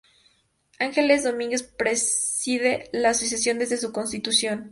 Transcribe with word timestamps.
Ángeles 0.79 1.25
Domínguez 1.25 1.61
preside 1.61 2.89
la 2.91 3.09
asociación 3.11 3.59
desde 3.59 3.77
su 3.77 3.91
constitución. 3.91 4.59